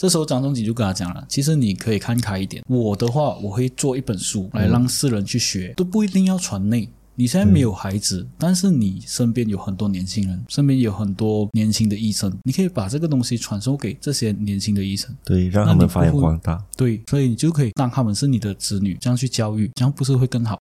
[0.00, 2.64] 这时候张仲景就跟他讲了，其实你可以看开一点。
[2.66, 6.88] 我的话，我会做一本书来让世人去学，都不一定要传内。
[7.16, 16.64] 你现在没有孩子，但是你身边有很多年轻人，身边有很多年轻的医生，你可以把这个东西传授给这些年轻的医生，对，让他们发扬光大。
[16.78, 20.58] 对，所以你就可以当他们是你的子女，这样去教育，这样不是会更好？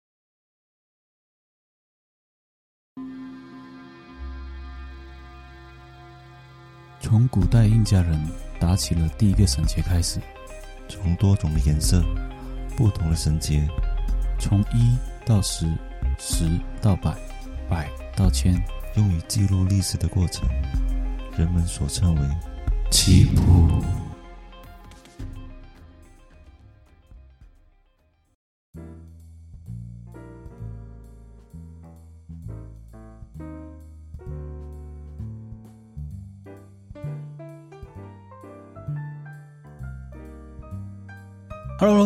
[6.99, 8.21] 从古代印加人
[8.59, 10.19] 打起了第一个绳结开始，
[10.87, 12.03] 从多种的颜色、
[12.75, 13.67] 不同的绳结，
[14.39, 15.65] 从一到十。
[16.21, 16.49] 十
[16.81, 17.15] 到百，
[17.69, 18.61] 百到千，
[18.97, 20.45] 用于记录历史的过程，
[21.37, 22.21] 人们所称为
[22.91, 23.81] 棋谱。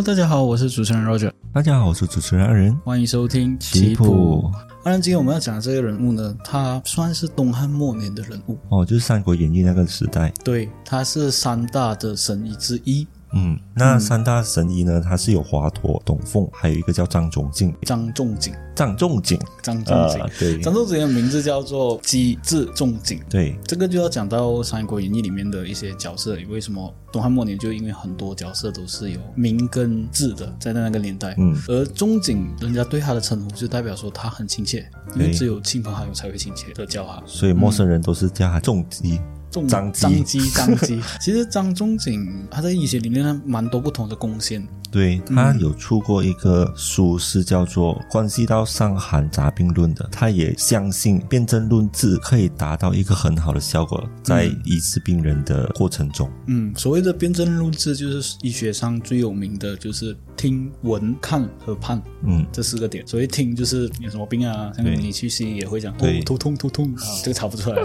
[0.06, 1.32] 大家好，我是主持人 Roger。
[1.54, 4.52] 大家好，我是主持人阿仁，欢迎收听棋谱。
[4.84, 10.30] 阿仁，今天我们要讲的这个人物呢，他算是东汉末年的人物哦，就是《三国演义》那个时代。
[10.44, 13.08] 对，他是三大的神医之一。
[13.34, 15.02] 嗯，那三大神医呢？
[15.02, 17.73] 他是有华佗、董奉，还有一个叫张仲景。
[17.81, 20.30] 张仲景，张仲景，张仲景。
[20.39, 23.20] 对，张仲景的名字叫做姬字仲景。
[23.30, 31.36] 对，这个就要讲到《三国演义》里面的一些角色，为什么东汉末年就因为很多角色都是有名跟字的，在那个年代。
[31.39, 39.20] 嗯，而仲景，人家对他的称呼就代表说他很亲切，因为只有亲朋好友才会亲切的叫他，所以陌生人都是叫他仲基。
[39.68, 44.66] 张张机，张机， 其实张仲景他在医学里面呢，蛮多不同的贡献。
[44.92, 50.08] 对他有出过一个书，是叫做关系到《伤寒杂病论》的。
[50.12, 56.30] 他也相信辨证论治可以达到一个很好的效果，在医治病人的过程中。
[56.45, 62.02] 嗯，所谓的辨证论治，就是医学上最有名的就是听、闻、看和判。
[62.26, 63.06] 嗯，这四个点。
[63.08, 67.82] 所以听，就是有什么病啊，像你去西医也会讲，哦，头痛，头痛啊， 这个查不出来。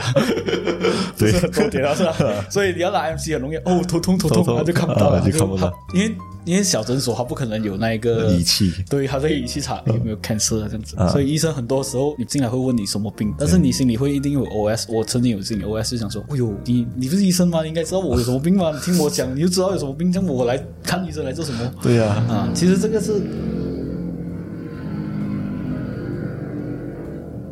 [1.17, 2.15] 对， 重点啊，是吧？
[2.51, 6.17] 所以你要拿 MC 很容易，哦，头痛，头痛，他就看不到了，就看不到，因为。
[6.49, 14.87] 因为小诊所他不可能有那一个仪器，对，他在仪器查有没有 cancer 这样子，所以医生很多时候你进来会问你什么病，但是你心里会一定有 OS。
[14.89, 17.61] 我曾经有心理 OS 就想说，哎呦，你你不是医生吗？
[17.63, 18.73] 你应该知道我有什么病吗？
[18.73, 21.71] 你听我讲，你就知道有什么病，叫我来看医生来做什么？
[21.83, 23.21] 对呀，啊，其实这个是，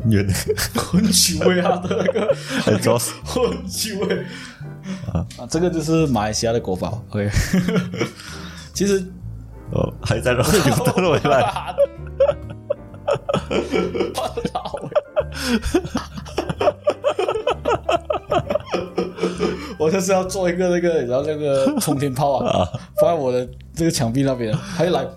[0.08, 0.26] 远
[0.74, 2.34] 很趣味啊的那个，
[2.64, 4.24] 很招 很趣味
[5.12, 7.28] 啊啊，这个就是马来西亚的国宝，OK。
[8.76, 9.02] 其实，
[9.72, 11.42] 哦，还在那里等回来。
[19.78, 22.68] 我就是要做一个那个，然后那个冲天炮啊，
[23.00, 25.02] 放在我的这个墙壁那边，还来。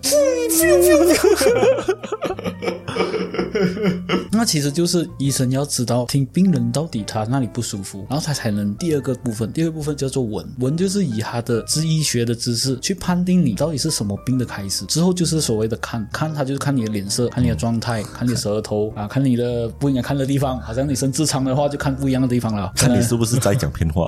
[4.39, 24.07] 那其实就是医生要知道听病人到底他那里不舒服，然后他才能第二个部分，第二个部分叫做闻，闻就是以他的治医学的知识去判定你到底是什么病的开始，之后就是所谓的看，看他就是看你的脸色，看你的状态，看你舌头啊，看你的不应该看的地方，好像你生痔疮的话就看不一样的地方了，看你是不是在讲 偏话。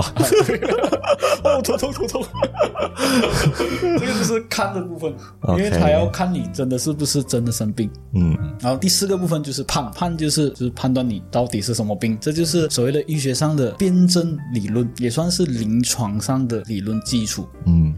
[1.44, 2.24] 哦，头痛头痛，
[4.00, 5.14] 这个就是看的部分，
[5.50, 7.90] 因为他要看你真的是不是真的生病。
[8.14, 17.48] 嗯，然后第四个部分就是判，判就是就是判断你到底是什么病，这就是所谓的医学上的辩证理论，也算是临床上的理论基础。
[17.66, 17.94] 嗯。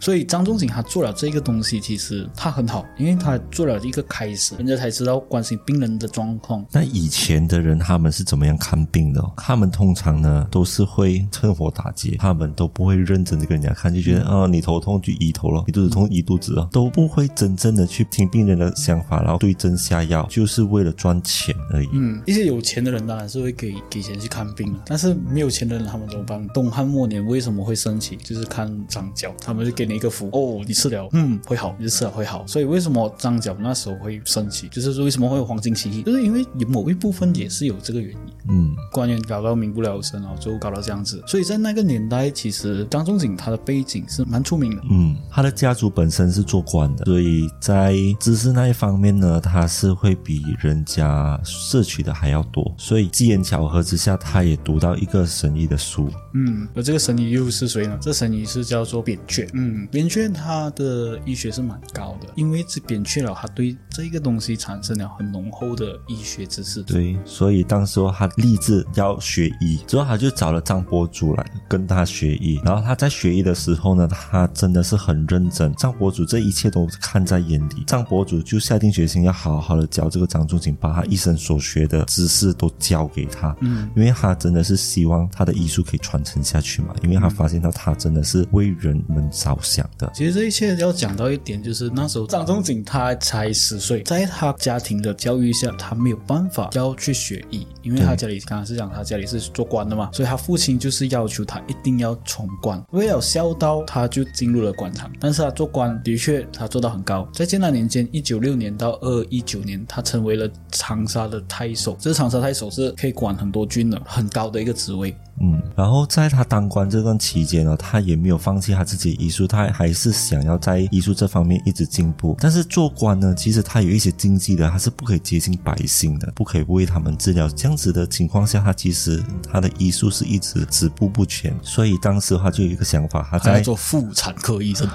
[0.00, 6.64] 所以张仲景他做了这个东西，其实他很好，因为他做了一个开始，人家才知道关心病人的状况。
[6.70, 9.20] 那以前的人他们是怎么样看病的？
[9.36, 21.88] 他们通常呢都是会趁火打劫，他们都不会认真的跟人家看，就觉得啊你头痛就医头了，你肚子痛医肚子啊，都不会真正的去听病人的想法，然后对症下药，就是为了赚钱而已。
[21.92, 26.46] 嗯，一些有钱的人当然是会给给钱去看病了但是没有钱的人他们怎么办？
[26.48, 28.14] 东汉末年为什么会升起？
[28.16, 29.87] 就是看张角，他们是给。
[29.94, 32.46] 一个符哦，你吃了，嗯，会好，你就吃了会好。
[32.46, 34.68] 所以为什么张角那时候会升起？
[34.68, 36.02] 就是说为什么会有黄金起义？
[36.02, 38.18] 就是因为有某一部分也是有这个原因。
[38.50, 41.22] 嗯，官员搞到民不聊生，然后最后搞到这样子。
[41.26, 44.82] 所以在那个年代，其实张仲景他的背景是蛮出名的。
[44.90, 52.74] 嗯，他的家族本身是做官的，所以在知识那一方面呢，他是会比人家摄取的还要多。
[52.78, 56.08] 所以机缘巧合之下，他也读到一个神医的书。
[56.32, 57.98] 嗯，而这个神医又是谁呢？
[58.00, 59.46] 这神医是叫做扁鹊。
[59.52, 59.77] 嗯。
[59.78, 66.82] 嗯，扁鹊他的医学是蛮高的，因为这扁鹊了，他对这个东西产生了很浓厚的医学知识。
[66.82, 72.60] 对，所以当时候他立志要学医，之后他就找了张伯祖来跟他学医。
[72.64, 77.84] 然后他在学医的时候呢，他真的是很认真，张伯祖这一切都看在眼里。
[77.86, 83.56] 张伯祖就下定决心要好好的教这个张仲景，把他一生所学的知识都教给他。
[83.60, 90.10] 嗯，因为他真的是希望他的医术可以传承下去嘛，因为他发现到他真的是为人们着想的。
[90.14, 102.82] 其实这一切要讲到一点，就是那时候张仲景他才十岁，在他家庭的教育下，他没有办法要去学医，因为他家里刚刚是讲他家里是做官的嘛，所以他父亲就是要求他一定要从官。
[102.92, 105.10] 为了孝道，他就进入了官场。
[105.20, 111.96] 但是他做官的确他做到很高，在建安年间一九六年到二一九年，他成为了长沙的太守。
[112.00, 115.14] 这长沙太守是可以管很多军的，很高的一个职位。
[115.40, 122.36] 嗯，然后在他当官这段期间呢，他也没有放弃他自己医术，他还是想要在医术这方面一直进步。
[122.40, 127.48] 但是做官呢，其实他有一些禁忌的，他是不可以接近百姓的，不可以为他们治疗。
[127.48, 131.56] 这样子的情况下，他其实他的医术是一直止步不前。
[131.62, 134.88] 所以当时他就有一个想法，他在做妇产科医生。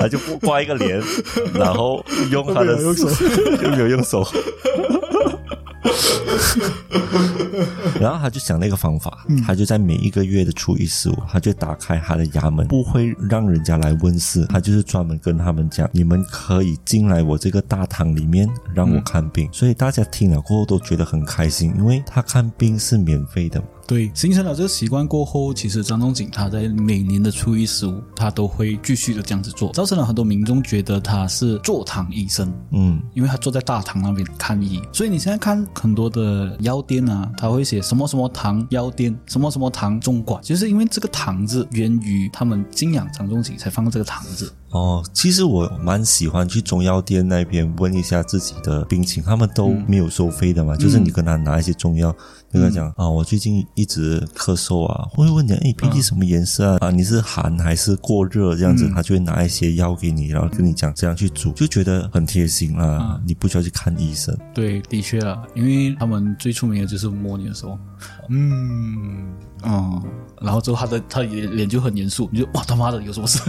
[0.00, 1.02] 他就不挂一个脸，
[1.54, 3.08] 然后用他的手，
[3.60, 4.24] 就没有用手。
[8.00, 19.48] 然后他就想那个方法，他就在每一个月的初一十五，他就打开他的衙门，不会让人家来问事，他就是专门跟他们讲，你们可以进来我这个大堂里面让我看病。
[19.52, 23.62] 所以大家听了过后都觉得很开心，因为他看病是免费的。
[23.88, 34.82] 对，形成了这个习惯过后，其实张仲景他在每年的初一十五，他都会继续的这样子做，造成了很多民众觉得他是坐堂医生，嗯，因为他坐在大堂那边看医。
[34.92, 44.52] 所以你现在看很多的药店啊，他会写什么什么堂药店，什么什么堂中馆，就是因为这个堂字源于他们敬仰张仲景才放这个堂字。
[44.70, 52.14] 哦，其实我蛮喜欢去中药店那边问一下自己的病情，他们都没有收费的嘛，就是你跟他拿一些中药。
[52.50, 56.78] 跟他讲啊，我最近一直咳嗽啊，会问你，哎，鼻涕什么颜色啊？
[56.80, 58.56] 啊，你是寒还是过热？
[58.56, 63.20] 这样子，他就会拿一些药给你，然后跟你讲这样去煮，就觉得很贴心啊。
[63.26, 64.34] 你不需要去看医生。
[64.54, 67.78] 对，的确啊，因为他们最出名的就是摸你的时候，
[68.28, 69.34] 嗯。
[69.64, 70.00] 哦，
[70.40, 73.40] 然后之后他的他脸脸就很严肃，你就哇他妈的有什么事？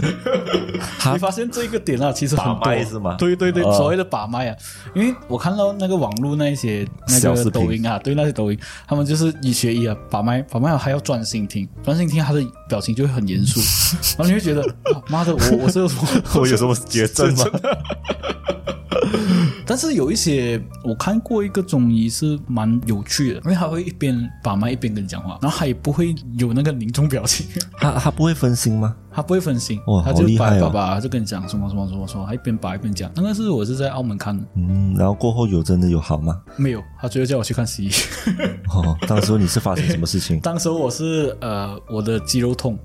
[1.12, 3.14] 你发现这一个点啊，其实很多是吗？
[3.16, 4.56] 对对对，所谓的把脉啊，
[4.92, 8.58] 因为我看到那个网络那一些那个抖音啊，对那些抖音，
[8.88, 13.60] 他们就是一学医啊，把脉把脉还要专心听，专心听他的表情就会很严肃，
[14.18, 14.68] 然后你会觉得
[15.08, 16.08] 妈的，我我是有什么
[16.40, 17.44] 我有什么绝症吗？
[19.70, 27.46] 但是有一些我看过一个中医是蛮有趣的，因为他会一边把脉一边跟你讲话，然后他也不会有那个凝重表情。
[27.78, 28.96] 他他不会分心吗？
[29.12, 33.08] 他不会分心，哇，他就把把把就跟你讲什么什么什么什么，他一边把一边讲。
[33.14, 36.40] 那个是我是在澳门看的，嗯，然后过后有真的有好吗？
[36.56, 37.90] 没有，他最后叫我去看西医。
[38.74, 40.40] 哦，当时你是发生什么事情？
[40.42, 42.76] 当时我是呃，我的肌肉痛，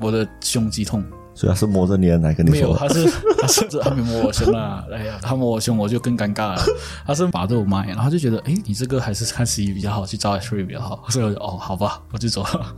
[0.00, 1.04] 我的胸肌痛。
[1.34, 6.62] 所以他是摸着你的奶跟你说，没有，他是他是他没摸我胸啊，哎呀，他摸我胸我就更尴尬了。
[7.06, 11.04] 他是把着我麦，然后就觉得，哎，你这个还是看西医比较好，去照 X ray 比较好。
[11.08, 12.76] 所以我就哦，好吧，我就走了。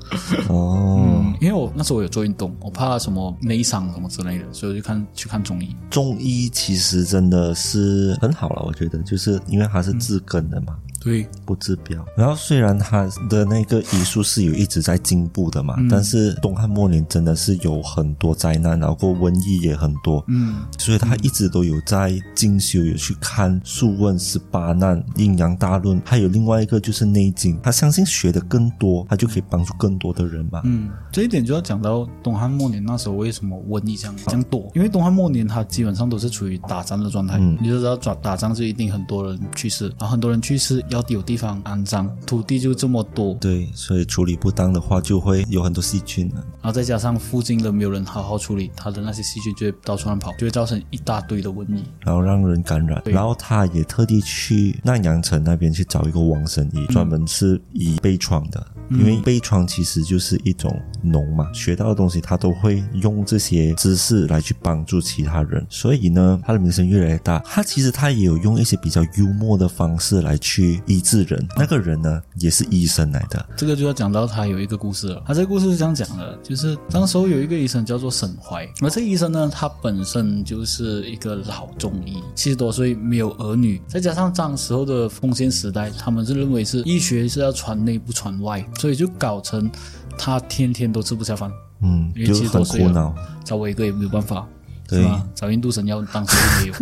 [0.48, 5.74] 哦，因为我那时候我有做运动，我怕什么内伤什么之类的，所以我就看去看中医。
[5.90, 10.76] 中医其实真的是很好了，我觉得，就是因为它是治根的嘛。
[11.04, 12.02] 对，不治标。
[12.16, 27.54] 然后虽然他的那个医术是有一直在进步的嘛，但是东汉末年真的是有很多灾难，然后瘟疫也很多，嗯，所以他一直都有在进修，有去看《素问》《十八难》《阴阳大论》，还有另外一个就是《内经》。
[27.60, 30.62] 他相信学的更多，他就可以帮助更多的人嘛。
[30.64, 40.82] 嗯，这一点就要讲到东汉末年那时候为什么瘟疫这样这样多，因为东汉末年他基本上都是处于打仗的状态，嗯你就知道打打仗就一定很多人去世，然后很多人去世。
[40.94, 46.34] 要有地方安葬，土地就这么多，对，所以处理不当的话，就会有很多细菌了。
[46.36, 53.02] 然后再加上附近的没有人好好处理，它的那些细菌就会到处乱跑，就会造成一大堆的瘟疫，然后让人感染。
[53.06, 58.64] 然后他也特地去南阳城那边去找一个王神医，专门是医背疮的。
[58.90, 67.38] 因为背疮其实就是一种脓嘛，学到的东西他都会用这些知识来去帮助其他人，所以呢，他的名声越来越大。
[67.40, 71.46] 他其实他也有用一些比较幽默的方式来去医治人。
[71.56, 73.44] 那个人呢，也是医生来的。
[73.56, 75.22] 这个就要讲到他有一个故事了。
[75.26, 88.64] 他这个故事是这样讲的，就是当时候有一个医生叫做沈怀，而这医生呢，他本身就是一个老中医，七十多岁没有儿女，再加上当时候的封建时代，他们是认为是医学是要传内不传外。
[88.78, 89.70] 所以就搞成
[90.18, 91.50] 他天天都吃不下饭，
[91.82, 93.14] 嗯，因为就很其实都是有苦恼。
[93.44, 94.46] 找我一个也没有办法，
[94.88, 95.26] 对是吧？
[95.34, 96.74] 找印度神药当时也没有，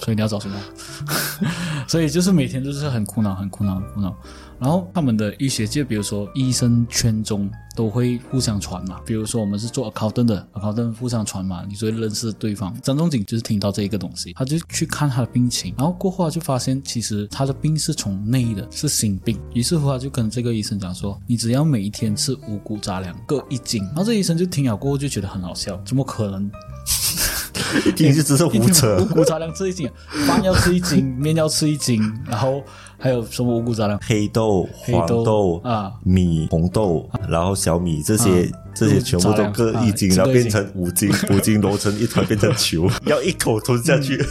[0.00, 0.58] 所以你要找什么？
[1.86, 4.16] 所以就是每天都是很苦恼，很苦恼，很苦恼。
[4.58, 12.78] 然后他们的医学界，比如说医生圈中都会互相传嘛，比如说我们是做 accountant 的，accountant 互相传嘛，你就会认识对方。
[12.82, 19.40] 张仲景就是听到这一个东西，他就去看他的病情，然后过后就发现其实他的病是从内的，是心病。
[19.54, 23.82] 于是乎他就跟这个医生讲说，你只要每一天吃五谷杂粮各一斤。
[23.86, 26.50] 然后这医生就听了过后就觉得很好笑，怎么可能？
[27.86, 29.04] 一听就只是胡扯五。
[29.14, 29.90] 谷杂粮吃一斤，
[30.26, 32.62] 饭要吃一斤，面要吃一斤，然后
[32.98, 33.98] 还有什么五谷杂粮？
[34.02, 44.24] 黑豆、黄豆啊米、红豆，然后小米这些、啊这些全部都各一斤，啊然后变成五斤， 五斤揉成一团变成球，要一口吞下去。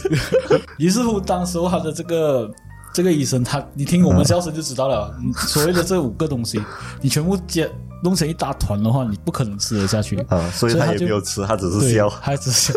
[0.78, 2.50] 于是乎，当时候他的这个
[2.94, 6.60] 这个医生，他你听我们笑声就知道了，你所谓的这五个东西，
[7.02, 7.70] 你全部接
[8.04, 10.18] 弄成一大团的话，你不可能吃得下去。
[10.30, 12.10] 啊，所以他也没有吃，他只是对笑。
[12.22, 12.74] 他只是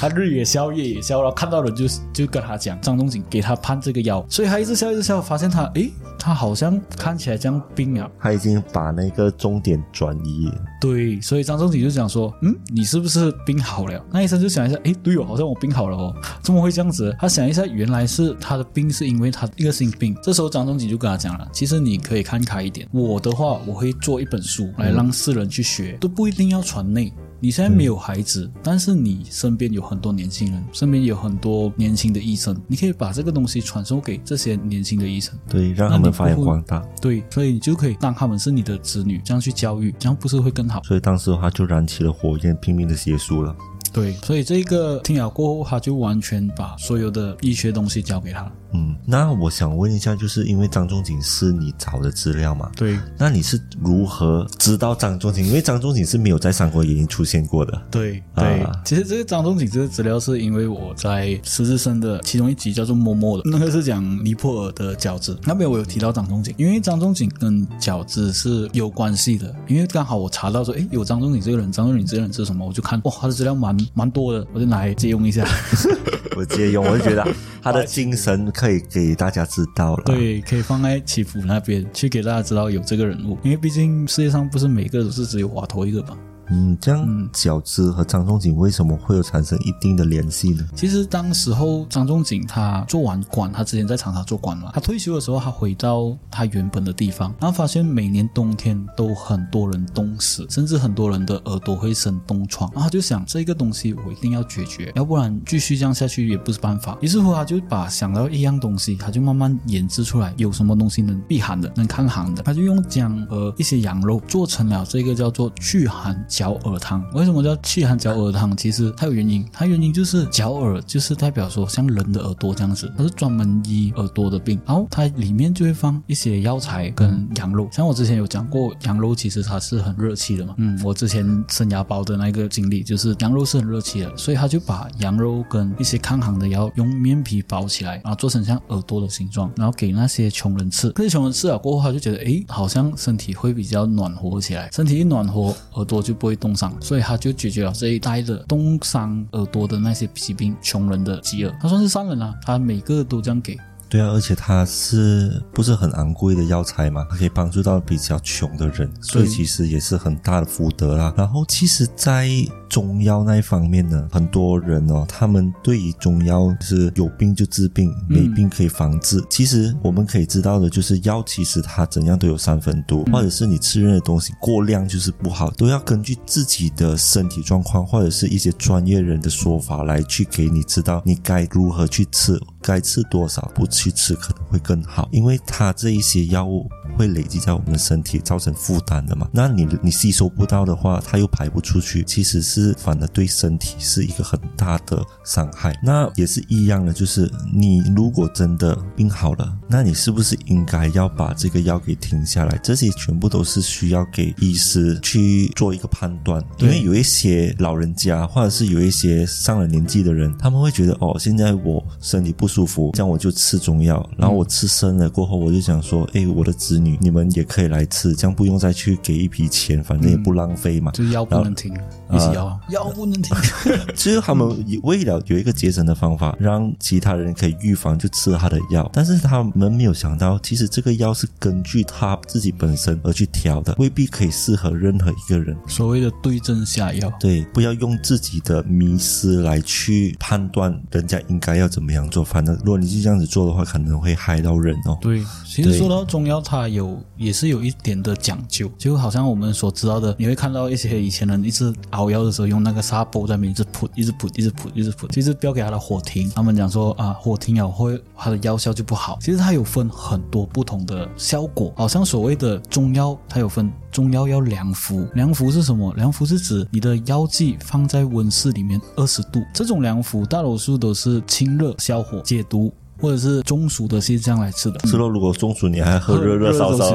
[0.00, 10.50] 他日也笑，夜也笑，然后看到人就就跟他讲，张仲景给他判这个药，所以他一直笑一直笑，发现他诶，他好像看起来这样病啊，他已经把那个重点转移。
[10.80, 14.04] 对，所以张仲景就讲说，嗯，你是不是病好了？
[14.10, 17.14] 那医生就想一下，诶，对哦，好像我病好了哦，怎么会这样子？
[17.18, 20.16] 他想一下，原来是他的病是因为他一个心病。
[20.22, 27.12] 这时候张仲景就跟他讲了，其实你可以看开一点，我的话我会做一本书来让世人去学，都不一定要传内。
[27.38, 35.34] 你现在没有孩子，但是你身边有很多年轻人，身边有很多年轻的医生，你可以把这个东西传授给这些年轻的医生。
[35.46, 36.80] 对，让他们发扬光大。
[37.00, 40.82] 对，所以你就可以当他们是你的子女，这样去教育，这样不是会更好？
[40.84, 43.54] 所以当时他就燃起了火焰，拼命的写书了。
[43.96, 48.52] 对，所以这个听了过后，他就完全把所有的医学东西交给他了。
[48.74, 52.70] 嗯，那我想问一下，就是因为张仲景是你找的资料嘛？
[52.76, 55.46] 对那你是如何知道张仲景？
[55.46, 57.82] 因为张仲景是没有在《三国演义》出现过的。
[57.90, 75.46] 对对、啊其实这个张仲景这个资料是因为我在十字生的其中一集叫做《默默》的， 那个是讲尼泊尔的饺子，那边我有提到张仲景，因为张仲景跟饺子是有关系的，因为刚好我查到说，哎，有张仲景这个人，张仲景这个人是什么，我就看哇，他的资料蛮蛮多的，我就拿来借用一下。
[76.36, 77.26] 我借用，我就觉得
[77.62, 86.16] 他的精神可以给大家知道了。，对，可以放在祈福那边去给大家知道有这个人物，因为毕竟世界上不是每个都是只有华佗一个吧。
[86.48, 90.64] 嗯，这样饺子和张仲景为什么会有产生一定的联系呢？
[90.74, 106.96] 其实当时候张仲景他做完官，他之前在长沙做官嘛，他退休的时候，他回到他原本的地方，然后发现每年冬天都很多人冻死，甚至很多人的耳朵会生冻疮，然后他就想这个东西我一定要解决，要不然继续这样下去也不是办法。
[107.00, 117.02] 于是乎他就把想到一样东西，他就慢慢研制出来有什么东西能避寒的、能抗寒的，他就用姜和一些羊肉做成了这个叫做祛寒绞耳汤。
[117.14, 118.54] 为什么叫祛寒绞耳汤？
[118.54, 124.60] 其实它有原因，它原因就是绞耳，就是代表说像人的耳朵这样子，它是专门医耳朵的病。
[124.66, 130.54] 然后它里面就会放一些药材跟羊肉，像我之前有讲过，羊肉其实它是很热气的嘛。
[130.58, 140.90] 嗯，我之前生牙包的那个经历就是羊肉是很热气的，所以他就把羊肉跟一些抗寒的药用面皮包起来，然后做成像耳朵的形状，然后给那些穷人吃。
[140.90, 151.54] 可是穷人吃了过后，他就觉得诶，好像身体会比较暖和起来，身体一暖和，耳朵就不会冻伤，所以他就解决了这一代的冻伤耳朵的那些疾病，穷人的饥饿。
[151.60, 153.56] 他算是商人啊，他每个都这样给。
[153.88, 157.06] 对啊，而且它是不是很昂贵的药材嘛？
[157.10, 161.14] 它可以帮助到比较穷的人，所以其实也是很大的福德啦。
[161.16, 162.28] 然后，其实，在
[162.68, 169.22] 中药那一方面呢，很多人哦，他们对于中药是有病就治病，没病可以防治。
[169.30, 189.28] 其实我们可以知道的就是，药其实它怎样都有三分毒，或者是你吃任何东西过量就是不好，都要根据自己的身体状况或者是一些专业人的说法来去给你知道你该如何去吃，该吃多少，不去吃可能会更好，因为它这一些药物会累积在我们身体，造成负担的嘛。
[189.32, 195.78] 那你你吸收不到的话，它又排不出去，其实是反而对身体是一个很大的伤害。
[195.84, 202.58] 那也是一样的，就是你如果真的病好了，那你是不是应该要把这个药给停下来？
[202.58, 220.92] 这些全部都是需要给医师去做一个判断，因为有一些老人家或者是有一些上了年纪的人，他们会觉得哦，现在我身体不舒服，这样我就吃中药，然后我吃生了过后，我就想说，哎，我的子女你们也可以来吃，这样不用再去给一笔钱，反正也不浪费嘛。
[220.92, 221.74] 就药不能停，
[222.12, 223.36] 也是药，药不能停。
[223.96, 228.88] 其实他们为了有一个节省的方法，让其他人可以预防，就吃他的药。
[228.92, 235.56] 但是他们没有想到，其实这个药是根据他自己本身而去调的，未必可以适合任何一个人。
[235.66, 242.22] 所谓的对症下药，对，不要用自己的迷失来去判断人家应该要怎么样做。
[242.22, 244.96] 反正如果你是这样子做的话，可能会害到人哦。
[245.00, 256.30] 对，其实说到中药，它有也是有一点的讲究，就好像我们所知道的，你会看到一些以前人一直熬药的时候，用那个沙煲在面一直扑，一直扑，一直扑，一直扑，其实不要给它的火停。
[256.34, 259.18] 他们讲说啊，火停了会它的药效就不好。
[259.20, 265.92] 其实它有分很多不同的效果，好像所谓的中药，它有分中药要凉服，凉服是什么？
[265.94, 272.72] 凉服是指你的药剂放在温室里面二十度，这种凉服大多数都是清热消火、解毒。
[273.00, 276.92] 或者是中暑的是这样来吃的，吃了如果中暑你还喝热热烧烧，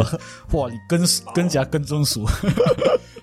[0.51, 1.01] 哇，你更
[1.34, 2.25] 更加更中暑。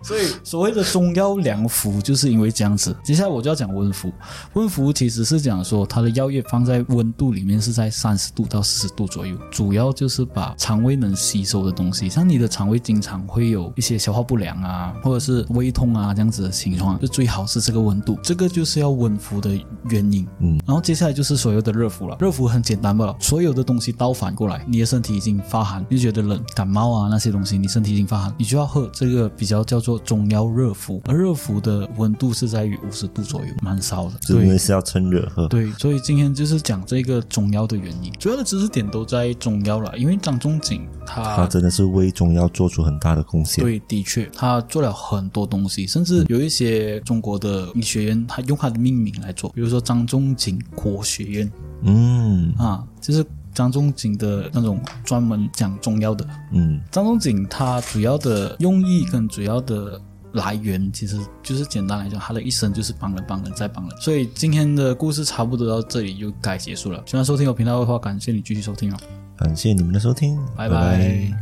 [0.09, 2.97] 所以所谓的中药凉服，就是因为这样子。
[3.05, 4.11] 接下来我就要讲温服。
[4.55, 18.19] 温服其实是讲说，它的药液放在温度里面是在三十度到四十度左右，主要就是把肠胃能吸收的东西，像你的肠胃经常会有一些消化不良啊，或者是胃痛啊这样子的情况，就最好是这个温度。
[18.23, 19.51] 这个就是要温服的
[19.91, 20.27] 原因。
[20.41, 22.17] 嗯，然后接下来就是所有的热服了。
[22.19, 29.98] 热服很简单吧，所有的东西倒反过来，你的身体已经发寒，就觉得冷、感冒啊那些东西，你身体已经发寒，你就要喝这个比较叫做。
[29.99, 34.13] 做中药热敷，而热敷的温度是在于五十度左右，蛮烧的。
[34.27, 35.49] 对，因为是要趁热喝。
[35.49, 39.97] 对，所以今天就是讲这个中药的原因，主要的知识点都在中药了。
[39.99, 43.65] 因为张仲景他他真的是为中药做出很大的贡献。
[43.65, 51.53] 对，的确，他做了很多东西，甚至有一些中国的医学院，他用他的命名来做，比如说张仲景国学院。
[51.83, 53.25] 嗯，啊，就是。
[53.59, 60.01] 张仲景的那种专门讲中药的，嗯，张仲景他主要的用意跟主要的
[60.35, 64.01] 来源，其实就是简单来讲，他的一生就是帮人、帮人再帮人。
[64.01, 67.03] 所以今天的故事差不多到这里就该结束了。
[67.05, 68.97] 喜欢收听我频道的话，感谢你继续收听哦。
[69.37, 71.33] 感谢你们的收听，拜拜。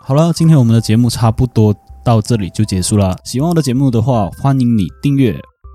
[0.00, 1.72] 好了，今天我们的节目差不多
[2.04, 3.16] 到这里就结束了。
[3.22, 5.40] 喜欢我的节目的话，欢迎你订阅。